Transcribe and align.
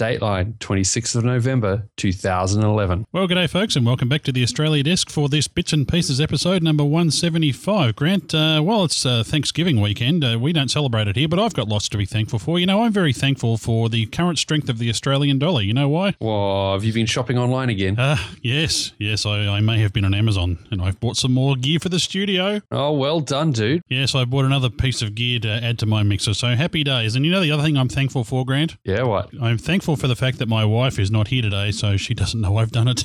Dateline, 0.00 0.56
26th 0.60 1.14
of 1.14 1.24
November, 1.24 1.86
2011. 1.98 3.04
Well, 3.12 3.26
good 3.26 3.34
day, 3.34 3.46
folks, 3.46 3.76
and 3.76 3.84
welcome 3.84 4.08
back 4.08 4.22
to 4.22 4.32
the 4.32 4.42
Australia 4.42 4.82
Desk 4.82 5.10
for 5.10 5.28
this 5.28 5.46
Bits 5.46 5.74
and 5.74 5.86
Pieces 5.86 6.22
episode 6.22 6.62
number 6.62 6.82
175. 6.82 7.96
Grant, 7.96 8.34
uh, 8.34 8.62
well, 8.64 8.84
it's 8.84 9.04
uh, 9.04 9.22
Thanksgiving 9.22 9.78
weekend. 9.78 10.24
Uh, 10.24 10.38
we 10.40 10.54
don't 10.54 10.70
celebrate 10.70 11.06
it 11.06 11.16
here, 11.16 11.28
but 11.28 11.38
I've 11.38 11.52
got 11.52 11.68
lots 11.68 11.86
to 11.90 11.98
be 11.98 12.06
thankful 12.06 12.38
for. 12.38 12.58
You 12.58 12.64
know, 12.64 12.82
I'm 12.82 12.94
very 12.94 13.12
thankful 13.12 13.58
for 13.58 13.90
the 13.90 14.06
current 14.06 14.38
strength 14.38 14.70
of 14.70 14.78
the 14.78 14.88
Australian 14.88 15.38
dollar. 15.38 15.60
You 15.60 15.74
know 15.74 15.90
why? 15.90 16.14
Well, 16.18 16.72
have 16.72 16.82
you 16.82 16.94
been 16.94 17.04
shopping 17.04 17.36
online 17.36 17.68
again? 17.68 17.98
Uh, 17.98 18.16
yes, 18.40 18.92
yes, 18.98 19.26
I, 19.26 19.48
I 19.48 19.60
may 19.60 19.80
have 19.80 19.92
been 19.92 20.06
on 20.06 20.14
Amazon, 20.14 20.66
and 20.70 20.80
I've 20.80 20.98
bought 20.98 21.18
some 21.18 21.34
more 21.34 21.56
gear 21.56 21.78
for 21.78 21.90
the 21.90 22.00
studio. 22.00 22.62
Oh, 22.70 22.92
well 22.94 23.20
done, 23.20 23.52
dude. 23.52 23.82
Yes, 23.90 24.14
I 24.14 24.24
bought 24.24 24.46
another 24.46 24.70
piece 24.70 25.02
of 25.02 25.14
gear 25.14 25.40
to 25.40 25.50
add 25.50 25.78
to 25.80 25.84
my 25.84 26.02
mixer, 26.02 26.32
so 26.32 26.56
happy 26.56 26.84
days. 26.84 27.16
And 27.16 27.26
you 27.26 27.30
know 27.30 27.42
the 27.42 27.52
other 27.52 27.62
thing 27.62 27.76
I'm 27.76 27.90
thankful 27.90 28.24
for, 28.24 28.46
Grant? 28.46 28.78
Yeah, 28.82 29.02
what? 29.02 29.28
I'm 29.42 29.58
thankful 29.58 29.89
for 29.96 30.08
the 30.08 30.16
fact 30.16 30.38
that 30.38 30.48
my 30.48 30.64
wife 30.64 30.98
is 30.98 31.10
not 31.10 31.28
here 31.28 31.42
today, 31.42 31.70
so 31.70 31.96
she 31.96 32.14
doesn't 32.14 32.40
know 32.40 32.56
I've 32.56 32.72
done 32.72 32.88
it. 32.88 33.04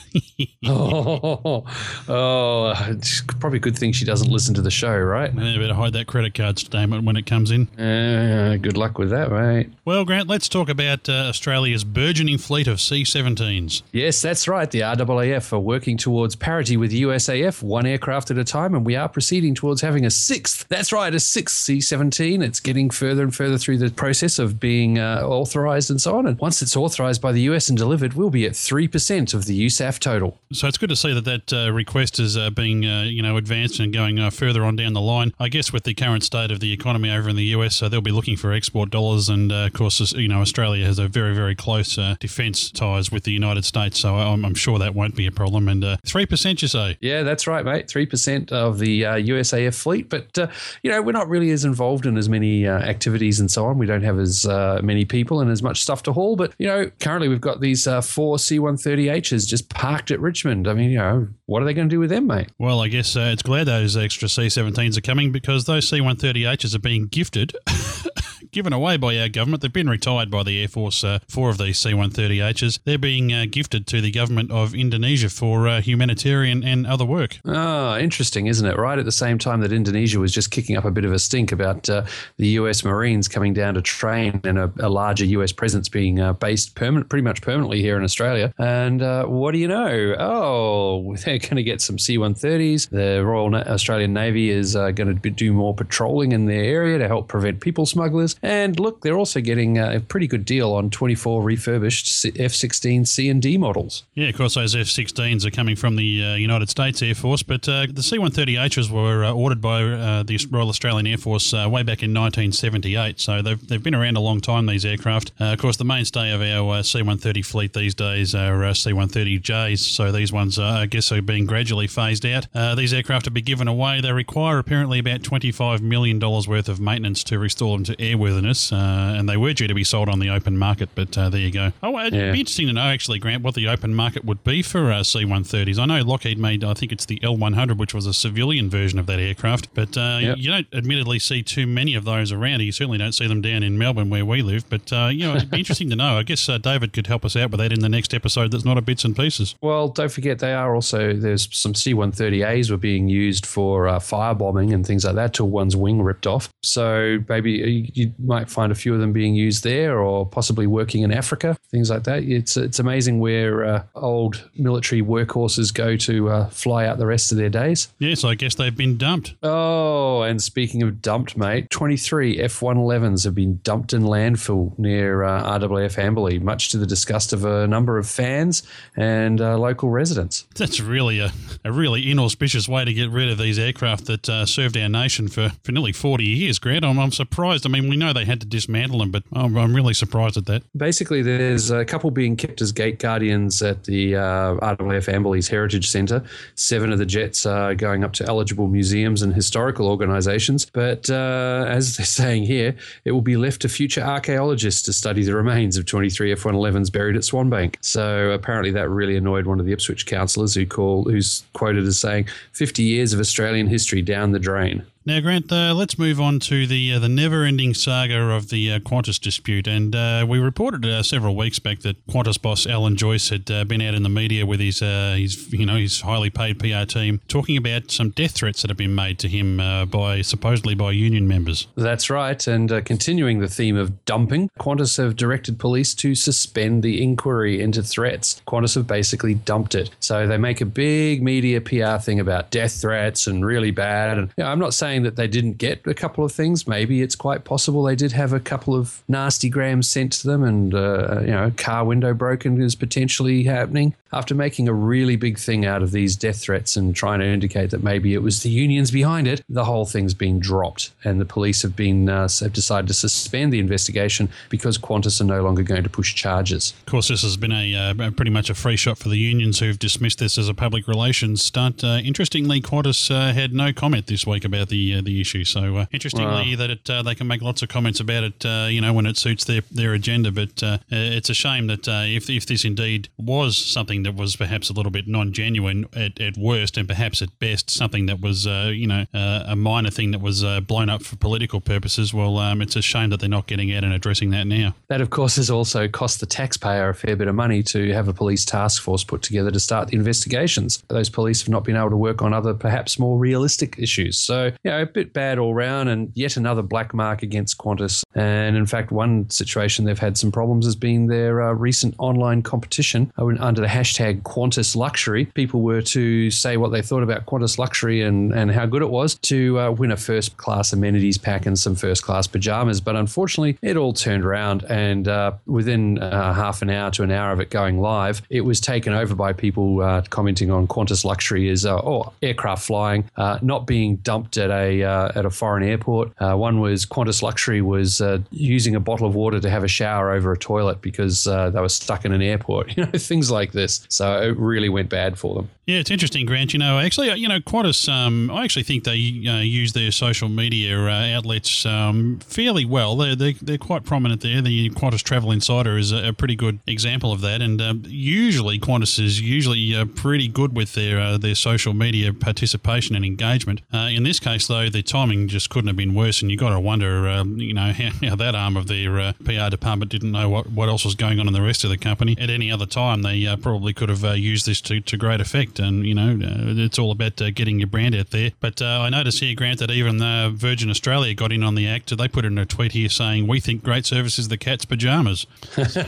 oh, 0.65 1.65
oh, 2.09 2.73
it's 2.87 3.21
probably 3.21 3.57
a 3.57 3.61
good 3.61 3.77
thing 3.77 3.91
she 3.91 4.05
doesn't 4.05 4.31
listen 4.31 4.53
to 4.55 4.61
the 4.61 4.71
show, 4.71 4.95
right? 4.97 5.29
I 5.31 5.57
better 5.57 5.73
hide 5.73 5.93
that 5.93 6.07
credit 6.07 6.33
card 6.33 6.59
statement 6.59 7.05
when 7.05 7.15
it 7.15 7.25
comes 7.25 7.51
in. 7.51 7.67
Uh, 7.79 8.57
good 8.61 8.77
luck 8.77 8.97
with 8.97 9.09
that, 9.11 9.31
mate. 9.31 9.69
Well, 9.85 10.05
Grant, 10.05 10.27
let's 10.27 10.49
talk 10.49 10.69
about 10.69 11.07
uh, 11.09 11.13
Australia's 11.29 11.83
burgeoning 11.83 12.37
fleet 12.37 12.67
of 12.67 12.81
C 12.81 13.03
17s. 13.03 13.81
Yes, 13.91 14.21
that's 14.21 14.47
right. 14.47 14.69
The 14.69 14.81
RAAF 14.81 15.53
are 15.53 15.59
working 15.59 15.97
towards 15.97 16.35
parity 16.35 16.77
with 16.77 16.91
USAF, 16.91 17.61
one 17.61 17.85
aircraft 17.85 18.31
at 18.31 18.37
a 18.37 18.43
time, 18.43 18.73
and 18.75 18.85
we 18.85 18.95
are 18.95 19.09
proceeding 19.09 19.55
towards 19.55 19.81
having 19.81 20.05
a 20.05 20.11
sixth. 20.11 20.67
That's 20.69 20.91
right, 20.91 21.13
a 21.13 21.19
sixth 21.19 21.57
C 21.57 21.81
17. 21.81 22.41
It's 22.41 22.59
getting 22.59 22.89
further 22.89 23.23
and 23.23 23.33
further 23.33 23.57
through 23.57 23.77
the 23.77 23.91
process 23.91 24.39
of 24.39 24.59
being 24.59 24.99
uh, 24.99 25.21
authorized 25.23 25.91
and 25.91 26.01
so 26.01 26.17
on. 26.17 26.27
And 26.27 26.39
once 26.39 26.61
it's 26.65 26.75
authorized 26.75 27.21
by 27.21 27.31
the 27.31 27.41
US 27.41 27.69
and 27.69 27.77
delivered, 27.77 28.13
we'll 28.13 28.31
be 28.31 28.45
at 28.45 28.53
3% 28.53 29.35
of 29.35 29.45
the 29.45 29.67
USAF 29.67 29.99
total. 29.99 30.39
So 30.51 30.67
it's 30.67 30.79
good 30.79 30.89
to 30.89 30.95
see 30.95 31.13
that 31.13 31.25
that 31.25 31.53
uh, 31.53 31.71
request 31.71 32.19
is 32.19 32.35
uh, 32.35 32.49
being, 32.49 32.85
uh, 32.85 33.03
you 33.03 33.21
know, 33.21 33.37
advanced 33.37 33.79
and 33.79 33.93
going 33.93 34.17
uh, 34.17 34.31
further 34.31 34.63
on 34.63 34.75
down 34.75 34.93
the 34.93 35.01
line. 35.01 35.31
I 35.39 35.47
guess 35.49 35.71
with 35.71 35.83
the 35.83 35.93
current 35.93 36.23
state 36.23 36.49
of 36.49 36.61
the 36.61 36.73
economy 36.73 37.11
over 37.11 37.29
in 37.29 37.35
the 37.35 37.45
US, 37.57 37.75
so 37.75 37.87
they'll 37.87 38.01
be 38.01 38.11
looking 38.11 38.35
for 38.35 38.51
export 38.51 38.89
dollars. 38.89 39.29
And 39.29 39.51
uh, 39.51 39.67
of 39.67 39.73
course, 39.73 40.11
you 40.13 40.27
know, 40.27 40.41
Australia 40.41 40.85
has 40.87 40.97
a 40.97 41.07
very, 41.07 41.35
very 41.35 41.55
close 41.55 41.99
defense 42.19 42.71
ties 42.71 43.11
with 43.11 43.25
the 43.25 43.31
United 43.31 43.63
States. 43.63 43.99
So 43.99 44.15
I'm, 44.15 44.43
I'm, 44.43 44.55
sure 44.55 44.79
that 44.79 44.95
won't 44.95 45.15
be 45.15 45.27
a 45.27 45.31
problem. 45.31 45.67
And 45.67 45.83
3%, 45.83 46.61
you 46.61 46.67
say? 46.67 46.97
Yeah, 46.99 47.21
that's 47.21 47.45
right, 47.45 47.63
mate. 47.63 47.87
3% 47.87 48.51
of 48.51 48.79
the 48.79 49.01
USAF 49.01 49.75
fleet. 49.79 50.09
But, 50.09 50.35
you 50.81 50.89
know, 50.89 51.01
we're 51.01 51.11
not 51.11 51.29
really 51.29 51.51
as 51.51 51.63
involved 51.63 52.05
in 52.05 52.17
as 52.17 52.27
many 52.27 52.65
activities 52.67 53.39
and 53.39 53.51
so 53.51 53.65
on. 53.65 53.77
We 53.77 53.85
don't 53.85 54.01
have 54.01 54.17
as 54.17 54.47
many 54.81 55.05
people 55.05 55.41
and 55.41 55.51
as 55.51 55.61
much 55.61 55.81
stuff 55.83 56.01
to 56.03 56.13
haul. 56.13 56.35
But, 56.35 56.54
you 56.57 56.67
know, 56.67 56.89
currently 56.99 57.27
we've 57.27 57.41
got 57.41 57.61
these 57.61 57.85
four 58.03 58.39
C-130Hs 58.39 59.47
just 59.47 59.69
parked 59.69 60.11
at 60.11 60.19
Richmond. 60.19 60.67
I 60.67 60.73
mean, 60.73 60.91
you 60.91 60.97
know, 60.97 61.27
what 61.45 61.61
are 61.61 61.65
they 61.65 61.73
going 61.73 61.89
to 61.89 61.93
do 61.93 61.99
with 61.99 62.09
them, 62.09 62.27
mate? 62.27 62.49
Well, 62.57 62.81
I 62.81 62.87
guess 62.87 63.15
uh, 63.15 63.31
it's 63.33 63.43
glad 63.43 63.65
those 63.65 63.97
extra 63.97 64.29
C-17s 64.29 64.97
are 64.97 65.01
coming 65.01 65.31
because 65.31 65.65
those 65.65 65.87
C-130Hs 65.89 66.75
are 66.75 66.79
being 66.79 67.07
gifted. 67.07 67.55
given 68.55 68.71
away 68.71 68.95
by 68.95 69.17
our 69.17 69.27
government. 69.27 69.61
They've 69.61 69.73
been 69.73 69.89
retired 69.89 70.31
by 70.31 70.41
the 70.41 70.61
Air 70.61 70.69
Force, 70.69 71.03
uh, 71.03 71.19
four 71.27 71.49
of 71.49 71.57
these 71.57 71.77
C-130Hs. 71.77 72.79
They're 72.85 72.97
being 72.97 73.33
uh, 73.33 73.47
gifted 73.51 73.85
to 73.87 73.99
the 73.99 74.11
government 74.11 74.49
of 74.49 74.73
Indonesia 74.73 75.29
for 75.29 75.67
uh, 75.67 75.81
humanitarian 75.81 76.63
and 76.63 76.87
other 76.87 77.03
work. 77.03 77.37
Oh, 77.43 77.97
interesting, 77.97 78.47
isn't 78.47 78.65
it? 78.65 78.77
Right 78.77 78.97
at 78.97 79.03
the 79.03 79.11
same 79.11 79.37
time 79.37 79.59
that 79.59 79.73
Indonesia 79.73 80.19
was 80.19 80.31
just 80.31 80.51
kicking 80.51 80.77
up 80.77 80.85
a 80.85 80.91
bit 80.91 81.03
of 81.03 81.11
a 81.11 81.19
stink 81.19 81.51
about 81.51 81.89
uh, 81.89 82.05
the 82.37 82.47
US 82.59 82.85
Marines 82.85 83.27
coming 83.27 83.53
down 83.53 83.73
to 83.73 83.81
train 83.81 84.39
and 84.45 84.57
a, 84.57 84.71
a 84.79 84.87
larger 84.87 85.25
US 85.25 85.51
presence 85.51 85.89
being 85.89 86.21
uh, 86.21 86.31
based 86.31 86.75
permanent, 86.75 87.09
pretty 87.09 87.23
much 87.23 87.41
permanently 87.41 87.81
here 87.81 87.97
in 87.97 88.05
Australia. 88.05 88.53
And 88.57 89.01
uh, 89.01 89.25
what 89.25 89.51
do 89.51 89.57
you 89.57 89.67
know? 89.67 90.15
Oh, 90.17 91.13
they're 91.25 91.39
going 91.39 91.57
to 91.57 91.63
get 91.63 91.81
some 91.81 91.99
C-130s. 91.99 92.87
The 92.89 93.21
Royal 93.25 93.53
Australian 93.53 94.13
Navy 94.13 94.49
is 94.49 94.75
going 94.75 95.19
to 95.19 95.29
do 95.29 95.51
more 95.51 95.75
patrolling 95.75 96.31
in 96.31 96.45
their 96.45 96.63
area 96.63 96.97
to 96.99 97.07
help 97.09 97.27
prevent 97.27 97.59
people 97.59 97.85
smugglers. 97.85 98.37
And 98.45 98.79
look, 98.79 99.01
they're 99.01 99.17
also 99.17 99.41
getting 99.41 99.79
a 99.79 99.99
pretty 99.99 100.27
good 100.27 100.45
deal 100.45 100.73
on 100.73 100.91
24 100.91 101.41
refurbished 101.41 102.27
F-16 102.27 103.07
C 103.07 103.27
and 103.27 103.41
D 103.41 103.57
models. 103.57 104.03
Yeah, 104.13 104.27
of 104.27 104.37
course, 104.37 104.53
those 104.53 104.75
F-16s 104.75 105.47
are 105.47 105.49
coming 105.49 105.75
from 105.75 105.95
the 105.95 106.23
uh, 106.23 106.35
United 106.35 106.69
States 106.69 107.01
Air 107.01 107.15
Force, 107.15 107.41
but 107.41 107.67
uh, 107.67 107.87
the 107.91 108.03
C-130Hs 108.03 108.91
were 108.91 109.25
uh, 109.25 109.33
ordered 109.33 109.61
by 109.61 109.81
uh, 109.81 110.21
the 110.21 110.37
Royal 110.51 110.69
Australian 110.69 111.07
Air 111.07 111.17
Force 111.17 111.55
uh, 111.55 111.67
way 111.67 111.81
back 111.81 112.03
in 112.03 112.13
1978, 112.13 113.19
so 113.19 113.41
they've, 113.41 113.67
they've 113.67 113.81
been 113.81 113.95
around 113.95 114.15
a 114.15 114.19
long 114.19 114.41
time, 114.41 114.67
these 114.67 114.85
aircraft. 114.85 115.31
Uh, 115.41 115.45
of 115.45 115.57
course, 115.57 115.77
the 115.77 115.83
mainstay 115.83 116.31
of 116.31 116.41
our 116.43 116.83
C-130 116.83 117.43
fleet 117.43 117.73
these 117.73 117.95
days 117.95 118.35
are 118.35 118.75
C-130Js, 118.75 119.79
so 119.79 120.11
these 120.11 120.31
ones, 120.31 120.59
I 120.59 120.85
guess, 120.85 121.11
are 121.11 121.19
being 121.23 121.47
gradually 121.47 121.87
phased 121.87 122.27
out. 122.27 122.45
these 122.77 122.93
aircraft 122.93 123.25
to 123.25 123.31
be 123.31 123.41
given 123.41 123.67
away. 123.67 124.01
They 124.01 124.11
require 124.11 124.59
apparently 124.59 124.99
about 124.99 125.21
$25 125.21 125.81
million 125.81 126.19
worth 126.19 126.69
of 126.69 126.79
maintenance 126.79 127.23
to 127.23 127.39
restore 127.39 127.75
them 127.75 127.85
to 127.85 127.95
airworthiness 127.95 128.34
uh, 128.43 129.15
and 129.17 129.29
they 129.29 129.37
were 129.37 129.53
due 129.53 129.67
to 129.67 129.73
be 129.73 129.83
sold 129.83 130.09
on 130.09 130.19
the 130.19 130.29
open 130.29 130.57
market. 130.57 130.89
But 130.95 131.17
uh, 131.17 131.29
there 131.29 131.41
you 131.41 131.51
go. 131.51 131.71
Oh, 131.83 131.97
it'd 131.99 132.13
yeah. 132.13 132.31
be 132.31 132.39
interesting 132.39 132.67
to 132.67 132.73
know 132.73 132.81
actually, 132.81 133.19
Grant, 133.19 133.43
what 133.43 133.55
the 133.55 133.67
open 133.67 133.93
market 133.93 134.25
would 134.25 134.43
be 134.43 134.61
for 134.61 134.91
uh, 134.91 135.03
C-130s. 135.03 135.79
I 135.79 135.85
know 135.85 136.01
Lockheed 136.01 136.37
made, 136.37 136.63
I 136.63 136.73
think 136.73 136.91
it's 136.91 137.05
the 137.05 137.19
L100, 137.19 137.77
which 137.77 137.93
was 137.93 138.05
a 138.05 138.13
civilian 138.13 138.69
version 138.69 138.99
of 138.99 139.05
that 139.05 139.19
aircraft, 139.19 139.73
but 139.73 139.97
uh, 139.97 140.19
yep. 140.21 140.37
you 140.37 140.49
don't 140.49 140.67
admittedly 140.73 141.19
see 141.19 141.43
too 141.43 141.67
many 141.67 141.95
of 141.95 142.05
those 142.05 142.31
around. 142.31 142.61
You 142.61 142.71
certainly 142.71 142.97
don't 142.97 143.13
see 143.13 143.27
them 143.27 143.41
down 143.41 143.63
in 143.63 143.77
Melbourne 143.77 144.09
where 144.09 144.25
we 144.25 144.41
live. 144.41 144.69
But 144.69 144.91
uh, 144.91 145.09
you 145.11 145.25
know, 145.25 145.35
it'd 145.35 145.51
be 145.51 145.59
interesting 145.59 145.89
to 145.89 145.95
know. 145.95 146.17
I 146.17 146.23
guess 146.23 146.47
uh, 146.49 146.57
David 146.57 146.93
could 146.93 147.07
help 147.07 147.25
us 147.25 147.35
out 147.35 147.51
with 147.51 147.59
that 147.59 147.71
in 147.71 147.81
the 147.81 147.89
next 147.89 148.13
episode. 148.13 148.51
That's 148.51 148.65
not 148.65 148.77
a 148.77 148.81
bits 148.81 149.05
and 149.05 149.15
pieces. 149.15 149.55
Well, 149.61 149.89
don't 149.89 150.11
forget 150.11 150.39
they 150.39 150.53
are 150.53 150.75
also 150.75 151.13
there's 151.13 151.47
some 151.55 151.75
C-130As 151.75 152.71
were 152.71 152.77
being 152.77 153.07
used 153.07 153.45
for 153.45 153.85
firebombing 153.85 154.73
and 154.73 154.85
things 154.85 155.05
like 155.05 155.15
that 155.15 155.33
till 155.33 155.49
one's 155.49 155.75
wing 155.75 156.01
ripped 156.01 156.27
off. 156.27 156.49
So 156.63 157.19
maybe 157.29 157.91
you 157.93 158.13
might 158.25 158.49
find 158.49 158.71
a 158.71 158.75
few 158.75 158.93
of 158.93 158.99
them 158.99 159.13
being 159.13 159.35
used 159.35 159.63
there 159.63 159.99
or 159.99 160.25
possibly 160.25 160.67
working 160.67 161.03
in 161.03 161.11
Africa, 161.11 161.57
things 161.71 161.89
like 161.89 162.03
that. 162.03 162.23
It's, 162.23 162.57
it's 162.57 162.79
amazing 162.79 163.19
where 163.19 163.63
uh, 163.63 163.83
old 163.95 164.49
military 164.55 165.01
workhorses 165.01 165.73
go 165.73 165.95
to 165.97 166.29
uh, 166.29 166.49
fly 166.49 166.85
out 166.85 166.97
the 166.97 167.05
rest 167.05 167.31
of 167.31 167.37
their 167.37 167.49
days. 167.49 167.89
Yes, 167.99 168.23
I 168.23 168.35
guess 168.35 168.55
they've 168.55 168.75
been 168.75 168.97
dumped. 168.97 169.35
Oh, 169.43 170.21
and 170.21 170.41
speaking 170.41 170.83
of 170.83 171.01
dumped, 171.01 171.37
mate, 171.37 171.69
23 171.69 172.39
F 172.39 172.59
111s 172.59 173.23
have 173.23 173.35
been 173.35 173.59
dumped 173.63 173.93
in 173.93 174.03
landfill 174.03 174.77
near 174.77 175.23
uh, 175.23 175.59
RAAF 175.59 175.97
Amberley, 175.97 176.41
much 176.41 176.69
to 176.69 176.77
the 176.77 176.85
disgust 176.85 177.33
of 177.33 177.45
a 177.45 177.67
number 177.67 177.97
of 177.97 178.07
fans 178.07 178.63
and 178.95 179.41
uh, 179.41 179.57
local 179.57 179.89
residents. 179.89 180.45
That's 180.55 180.79
really 180.79 181.19
a, 181.19 181.31
a 181.63 181.71
really 181.71 182.09
inauspicious 182.09 182.67
way 182.67 182.85
to 182.85 182.93
get 182.93 183.09
rid 183.09 183.29
of 183.29 183.37
these 183.37 183.59
aircraft 183.59 184.05
that 184.05 184.29
uh, 184.29 184.45
served 184.45 184.77
our 184.77 184.89
nation 184.89 185.27
for, 185.27 185.51
for 185.63 185.71
nearly 185.71 185.91
40 185.91 186.23
years, 186.23 186.59
Grant. 186.59 186.85
I'm, 186.85 186.99
I'm 186.99 187.11
surprised. 187.11 187.65
I 187.65 187.69
mean, 187.69 187.89
we 187.89 187.97
know 187.97 188.13
they 188.15 188.25
had 188.25 188.41
to 188.41 188.47
dismantle 188.47 188.99
them, 188.99 189.11
but 189.11 189.23
I'm, 189.33 189.55
I'm 189.57 189.75
really 189.75 189.93
surprised 189.93 190.37
at 190.37 190.45
that. 190.47 190.63
Basically, 190.75 191.21
there's 191.21 191.69
a 191.69 191.85
couple 191.85 192.09
being 192.09 192.35
kept 192.35 192.61
as 192.61 192.71
gate 192.71 192.97
guardians 192.97 193.61
at 193.61 193.83
the 193.83 194.15
uh, 194.15 194.55
RAAF 194.55 195.07
Amberley's 195.13 195.47
Heritage 195.47 195.89
Centre. 195.89 196.23
Seven 196.55 196.91
of 196.91 196.97
the 196.97 197.05
jets 197.05 197.45
are 197.45 197.75
going 197.75 198.03
up 198.03 198.13
to 198.13 198.25
eligible 198.27 198.67
museums 198.67 199.21
and 199.21 199.33
historical 199.33 199.87
organisations. 199.87 200.65
But 200.65 201.09
uh, 201.09 201.65
as 201.67 201.97
they're 201.97 202.05
saying 202.05 202.45
here, 202.45 202.75
it 203.03 203.11
will 203.11 203.21
be 203.21 203.37
left 203.37 203.61
to 203.61 203.69
future 203.69 204.01
archaeologists 204.01 204.81
to 204.83 204.93
study 204.93 205.23
the 205.23 205.35
remains 205.35 205.77
of 205.77 205.85
23 205.85 206.31
F-111s 206.31 206.91
buried 206.91 207.15
at 207.15 207.23
Swanbank. 207.23 207.77
So 207.81 208.31
apparently, 208.31 208.71
that 208.71 208.89
really 208.89 209.17
annoyed 209.17 209.45
one 209.45 209.59
of 209.59 209.65
the 209.65 209.73
Ipswich 209.73 210.05
councillors 210.05 210.55
who 210.55 210.65
call 210.65 211.03
who's 211.03 211.43
quoted 211.53 211.85
as 211.85 211.99
saying 211.99 212.27
50 212.53 212.83
years 212.83 213.13
of 213.13 213.19
Australian 213.19 213.67
history 213.67 214.01
down 214.01 214.31
the 214.31 214.39
drain. 214.39 214.83
Now, 215.07 215.19
Grant, 215.19 215.51
uh, 215.51 215.75
let's 215.75 215.99
move 215.99 216.19
on 216.19 216.39
to 216.39 216.65
the 216.65 216.93
uh, 216.93 216.97
the 216.97 217.09
never-ending 217.09 217.75
saga 217.75 218.31
of 218.31 218.49
the 218.49 218.71
uh, 218.71 218.79
Qantas 218.79 219.21
dispute. 219.21 219.67
And 219.67 219.95
uh, 219.95 220.25
we 220.27 220.39
reported 220.39 220.83
uh, 220.83 221.03
several 221.03 221.35
weeks 221.35 221.59
back 221.59 221.81
that 221.81 222.03
Qantas 222.07 222.41
boss 222.41 222.65
Alan 222.65 222.95
Joyce 222.95 223.29
had 223.29 223.51
uh, 223.51 223.65
been 223.65 223.83
out 223.83 223.93
in 223.93 224.01
the 224.01 224.09
media 224.09 224.47
with 224.47 224.59
his 224.59 224.79
his 224.79 225.53
you 225.53 225.67
know 225.67 225.75
his 225.75 226.01
highly 226.01 226.31
paid 226.31 226.57
PR 226.57 226.85
team 226.85 227.21
talking 227.27 227.55
about 227.55 227.91
some 227.91 228.09
death 228.09 228.31
threats 228.31 228.63
that 228.63 228.71
have 228.71 228.77
been 228.77 228.95
made 228.95 229.19
to 229.19 229.27
him 229.27 229.57
by 229.91 230.23
supposedly 230.23 230.73
by 230.73 230.89
union 230.89 231.27
members. 231.27 231.67
That's 231.75 232.09
right. 232.09 232.47
And 232.47 232.83
continuing 232.83 233.41
the 233.41 233.47
theme 233.47 233.77
of 233.77 234.05
dumping, 234.05 234.49
Qantas 234.59 234.97
have 234.97 235.15
directed 235.15 235.59
police 235.59 235.93
to 235.95 236.15
suspend 236.15 236.81
the 236.81 237.03
inquiry 237.03 237.61
into 237.61 237.83
threats. 237.83 238.41
Qantas 238.47 238.73
have 238.73 238.87
basically 238.87 239.35
dumped 239.35 239.75
it. 239.75 239.91
So 239.99 240.25
they 240.25 240.37
make 240.37 240.61
a 240.61 240.65
big 240.65 241.21
media 241.21 241.61
PR 241.61 241.97
thing 241.97 242.19
about 242.19 242.49
death 242.49 242.81
threats 242.81 243.27
and 243.27 243.45
really 243.45 243.69
bad. 243.69 244.17
And 244.17 244.31
you 244.35 244.43
know, 244.43 244.49
I'm 244.49 244.57
not 244.57 244.73
saying 244.73 244.94
saying 244.95 245.03
that 245.03 245.17
they 245.17 245.27
didn't 245.27 245.57
get 245.57 245.85
a 245.85 245.93
couple 245.93 246.23
of 246.23 246.31
things. 246.31 246.67
Maybe 246.67 247.01
it's 247.01 247.15
quite 247.15 247.43
possible 247.43 247.83
they 247.83 247.95
did 247.95 248.13
have 248.13 248.31
a 248.31 248.39
couple 248.39 248.73
of 248.75 249.03
nasty 249.09 249.49
grams 249.49 249.89
sent 249.89 250.13
to 250.13 250.27
them, 250.27 250.43
and 250.43 250.73
uh, 250.73 251.19
you 251.21 251.31
know, 251.31 251.51
car 251.57 251.83
window 251.83 252.13
broken 252.13 252.61
is 252.61 252.75
potentially 252.75 253.43
happening. 253.43 253.93
After 254.13 254.33
making 254.33 254.69
a 254.69 254.73
really 254.73 255.17
big 255.17 255.37
thing 255.37 255.65
out 255.65 255.83
of 255.83 255.91
these 255.91 256.15
death 256.15 256.39
threats 256.39 256.77
and 256.77 256.95
trying 256.95 257.19
to 257.19 257.25
indicate 257.25 257.71
that 257.71 257.83
maybe 257.83 258.13
it 258.13 258.19
was 258.19 258.43
the 258.43 258.49
unions 258.49 258.89
behind 258.89 259.27
it, 259.27 259.43
the 259.49 259.65
whole 259.65 259.85
thing's 259.85 260.13
been 260.13 260.39
dropped, 260.39 260.91
and 261.03 261.19
the 261.19 261.25
police 261.25 261.61
have 261.63 261.75
been 261.75 262.07
uh, 262.07 262.29
have 262.39 262.53
decided 262.53 262.87
to 262.87 262.93
suspend 262.93 263.51
the 263.51 263.59
investigation 263.59 264.29
because 264.49 264.77
Qantas 264.77 265.19
are 265.19 265.25
no 265.25 265.43
longer 265.43 265.63
going 265.63 265.83
to 265.83 265.89
push 265.89 266.15
charges. 266.15 266.73
Of 266.79 266.91
course, 266.91 267.09
this 267.09 267.23
has 267.23 267.35
been 267.35 267.51
a 267.51 267.75
uh, 267.75 268.11
pretty 268.11 268.31
much 268.31 268.49
a 268.49 268.55
free 268.55 268.77
shot 268.77 268.97
for 268.97 269.09
the 269.09 269.17
unions 269.17 269.59
who've 269.59 269.77
dismissed 269.77 270.19
this 270.19 270.37
as 270.37 270.47
a 270.47 270.53
public 270.53 270.87
relations 270.87 271.43
stunt. 271.43 271.83
Uh, 271.83 271.99
interestingly, 272.01 272.61
Qantas 272.61 273.11
uh, 273.11 273.33
had 273.33 273.51
no 273.53 273.73
comment 273.73 274.07
this 274.07 274.25
week 274.25 274.45
about 274.45 274.69
the 274.69 274.84
uh, 274.93 275.01
the 275.01 275.21
issue. 275.21 275.43
So 275.43 275.77
uh, 275.77 275.85
interestingly, 275.91 276.55
that 276.55 276.69
it, 276.69 276.89
uh, 276.89 277.01
they 277.03 277.15
can 277.15 277.27
make 277.27 277.41
lots 277.41 277.61
of 277.61 277.69
comments 277.69 277.99
about 277.99 278.23
it, 278.23 278.45
uh, 278.45 278.67
you 278.69 278.81
know, 278.81 278.93
when 278.93 279.05
it 279.05 279.17
suits 279.17 279.45
their 279.45 279.61
their 279.71 279.93
agenda. 279.93 280.31
But 280.31 280.61
uh, 280.63 280.77
it's 280.89 281.29
a 281.29 281.33
shame 281.33 281.67
that 281.67 281.87
if 281.87 282.29
if 282.29 282.45
this 282.45 282.65
indeed 282.65 283.09
was 283.17 283.57
something 283.57 284.03
that 284.03 284.15
was 284.15 284.35
perhaps 284.35 284.69
a 284.69 284.73
little 284.73 284.91
bit 284.91 285.07
non 285.07 285.33
genuine 285.33 285.85
at, 285.95 286.19
at 286.19 286.37
worst, 286.37 286.77
and 286.77 286.87
perhaps 286.87 287.21
at 287.21 287.37
best 287.39 287.69
something 287.69 288.05
that 288.05 288.21
was 288.21 288.45
you 288.45 288.87
know 288.87 289.05
a 289.13 289.55
minor 289.55 289.89
thing 289.89 290.11
that 290.11 290.21
was 290.21 290.43
blown 290.61 290.89
up 290.89 291.03
for 291.03 291.15
political 291.15 291.61
purposes, 291.61 292.13
well, 292.13 292.37
um, 292.37 292.61
it's 292.61 292.75
a 292.75 292.81
shame 292.81 293.09
that 293.09 293.19
they're 293.19 293.29
not 293.29 293.47
getting 293.47 293.73
out 293.73 293.83
and 293.83 293.93
addressing 293.93 294.29
that 294.31 294.47
now. 294.47 294.75
That, 294.87 295.01
of 295.01 295.09
course, 295.09 295.35
has 295.37 295.49
also 295.49 295.87
cost 295.87 296.19
the 296.19 296.25
taxpayer 296.25 296.89
a 296.89 296.95
fair 296.95 297.15
bit 297.15 297.27
of 297.27 297.35
money 297.35 297.63
to 297.63 297.91
have 297.93 298.07
a 298.07 298.13
police 298.13 298.45
task 298.45 298.81
force 298.81 299.03
put 299.03 299.21
together 299.21 299.51
to 299.51 299.59
start 299.59 299.89
the 299.89 299.97
investigations. 299.97 300.83
Those 300.87 301.09
police 301.09 301.41
have 301.41 301.49
not 301.49 301.63
been 301.63 301.75
able 301.75 301.89
to 301.89 301.97
work 301.97 302.21
on 302.21 302.33
other, 302.33 302.53
perhaps 302.53 302.99
more 302.99 303.17
realistic 303.17 303.75
issues. 303.77 304.17
So, 304.17 304.51
you 304.63 304.71
know, 304.75 304.83
a 304.83 304.85
bit 304.85 305.13
bad 305.13 305.39
all 305.39 305.53
round, 305.53 305.89
and 305.89 306.11
yet 306.13 306.37
another 306.37 306.61
black 306.61 306.93
mark 306.93 307.23
against 307.23 307.57
Qantas. 307.57 308.03
And 308.13 308.55
in 308.55 308.65
fact, 308.65 308.91
one 308.91 309.29
situation 309.29 309.85
they've 309.85 309.97
had 309.97 310.17
some 310.17 310.31
problems 310.31 310.65
has 310.65 310.75
been 310.75 311.07
their 311.07 311.41
uh, 311.41 311.53
recent 311.53 311.95
online 311.97 312.41
competition 312.41 313.11
uh, 313.17 313.25
under 313.39 313.61
the 313.61 313.67
hashtag 313.67 314.21
Qantas 314.21 314.75
Luxury. 314.75 315.25
People 315.33 315.61
were 315.61 315.81
to 315.81 316.31
say 316.31 316.57
what 316.57 316.71
they 316.71 316.81
thought 316.81 317.03
about 317.03 317.25
Qantas 317.25 317.57
Luxury 317.57 318.01
and, 318.01 318.33
and 318.33 318.51
how 318.51 318.65
good 318.65 318.81
it 318.81 318.89
was 318.89 319.15
to 319.15 319.59
uh, 319.59 319.71
win 319.71 319.91
a 319.91 319.97
first 319.97 320.37
class 320.37 320.73
amenities 320.73 321.17
pack 321.17 321.45
and 321.45 321.57
some 321.57 321.75
first 321.75 322.03
class 322.03 322.27
pajamas. 322.27 322.81
But 322.81 322.95
unfortunately, 322.95 323.57
it 323.61 323.77
all 323.77 323.93
turned 323.93 324.23
around, 324.25 324.63
and 324.69 325.07
uh, 325.07 325.33
within 325.45 325.99
uh, 325.99 326.33
half 326.33 326.61
an 326.61 326.69
hour 326.69 326.91
to 326.91 327.03
an 327.03 327.11
hour 327.11 327.31
of 327.31 327.39
it 327.39 327.49
going 327.49 327.79
live, 327.79 328.21
it 328.29 328.41
was 328.41 328.59
taken 328.59 328.93
over 328.93 329.15
by 329.15 329.33
people 329.33 329.81
uh, 329.81 330.01
commenting 330.09 330.51
on 330.51 330.67
Qantas 330.67 331.05
Luxury 331.05 331.49
is, 331.49 331.65
oh 331.65 332.13
aircraft 332.21 332.65
flying, 332.65 333.09
not 333.41 333.67
being 333.67 333.97
dumped 333.97 334.37
at 334.37 334.51
a 334.55 334.83
uh, 334.83 335.11
at 335.15 335.25
a 335.25 335.29
foreign 335.29 335.63
airport. 335.63 336.11
one 336.19 336.59
was 336.59 336.85
Qantas 336.85 337.21
Luxury 337.21 337.61
was 337.61 338.01
using 338.31 338.75
a 338.75 338.79
bottle 338.79 339.07
of 339.07 339.15
water 339.15 339.39
to 339.39 339.49
have 339.49 339.63
a 339.63 339.67
shower 339.67 340.11
over 340.11 340.31
a 340.31 340.37
toilet 340.37 340.81
because 340.81 341.23
they 341.25 341.61
were 341.61 341.69
stuck 341.69 342.05
in 342.05 342.11
an 342.11 342.21
airport. 342.21 342.65
You 342.75 342.85
know 342.85 342.91
things 342.91 343.31
like 343.31 343.53
this. 343.53 343.85
So 343.87 344.21
it 344.21 344.37
really 344.37 344.67
went 344.67 344.89
bad 344.89 345.17
for 345.17 345.33
them. 345.33 345.49
Yeah, 345.65 345.79
it's 345.79 345.89
interesting, 345.89 346.27
Grant. 346.27 346.53
You 346.53 346.59
know, 346.59 346.77
actually, 346.77 347.11
you 347.15 347.27
know, 347.27 347.39
Qantas. 347.39 347.89
Um, 347.89 348.29
I 348.29 348.43
actually 348.43 348.63
think 348.63 348.83
they 348.83 348.95
use 348.95 349.73
their 349.73 349.91
social 349.91 350.29
media 350.29 350.77
outlets 350.77 351.65
um, 351.65 352.19
fairly 352.19 352.65
well. 352.65 352.95
They're, 352.95 353.15
they're, 353.15 353.33
they're 353.41 353.57
quite 353.57 353.83
prominent 353.83 354.21
there. 354.21 354.41
The 354.41 354.69
Qantas 354.71 355.01
Travel 355.01 355.31
Insider 355.31 355.77
is 355.77 355.91
a, 355.91 356.09
a 356.09 356.13
pretty 356.13 356.35
good 356.35 356.59
example 356.67 357.11
of 357.11 357.21
that. 357.21 357.41
And 357.41 357.59
um, 357.61 357.83
usually, 357.87 358.59
Qantas 358.59 359.03
is 359.03 359.19
usually 359.19 359.75
uh, 359.75 359.85
pretty 359.85 360.27
good 360.27 360.55
with 360.55 360.75
their 360.75 360.99
uh, 360.99 361.17
their 361.17 361.35
social 361.35 361.73
media 361.73 362.13
participation 362.13 362.95
and 362.95 363.03
engagement. 363.03 363.61
Uh, 363.73 363.89
in 363.91 364.03
this 364.03 364.19
case, 364.19 364.44
though, 364.47 364.69
the 364.69 364.81
timing 364.81 365.27
just 365.27 365.49
couldn't 365.49 365.67
have 365.67 365.75
been 365.75 365.93
worse. 365.93 366.21
And 366.21 366.31
you 366.31 366.37
got 366.37 366.49
to 366.49 366.59
wonder, 366.59 367.07
um, 367.07 367.37
you 367.39 367.53
know, 367.53 367.71
how, 367.71 367.89
how, 368.09 368.15
that 368.15 368.35
arm 368.35 368.57
of 368.57 368.67
their 368.67 368.99
uh, 368.99 369.13
PR 369.23 369.49
department 369.49 369.91
didn't 369.91 370.11
know 370.11 370.29
what, 370.29 370.49
what 370.51 370.69
else 370.69 370.85
was 370.85 370.95
going 370.95 371.19
on 371.19 371.27
in 371.27 371.33
the 371.33 371.41
rest 371.41 371.63
of 371.63 371.69
the 371.69 371.77
company. 371.77 372.15
At 372.19 372.29
any 372.29 372.51
other 372.51 372.65
time, 372.65 373.01
they 373.01 373.25
uh, 373.25 373.37
probably 373.37 373.73
could 373.73 373.89
have 373.89 374.03
uh, 374.03 374.11
used 374.11 374.45
this 374.45 374.61
to, 374.61 374.81
to 374.81 374.97
great 374.97 375.21
effect. 375.21 375.59
And 375.59 375.85
you 375.85 375.93
know, 375.93 376.17
it's 376.21 376.79
all 376.79 376.91
about 376.91 377.15
getting 377.17 377.59
your 377.59 377.67
brand 377.67 377.95
out 377.95 378.11
there. 378.11 378.31
But 378.39 378.61
I 378.61 378.89
notice 378.89 379.19
here, 379.19 379.35
Grant, 379.35 379.59
that 379.59 379.71
even 379.71 379.99
Virgin 380.35 380.69
Australia 380.69 381.13
got 381.13 381.31
in 381.31 381.43
on 381.43 381.55
the 381.55 381.67
act. 381.67 381.95
They 381.95 382.07
put 382.07 382.25
in 382.25 382.37
a 382.37 382.45
tweet 382.45 382.71
here 382.73 382.89
saying, 382.89 383.27
"We 383.27 383.39
think 383.39 383.63
great 383.63 383.85
service 383.85 384.19
is 384.19 384.27
the 384.27 384.37
cat's 384.37 384.65
pajamas." 384.65 385.25
so, 385.55 385.85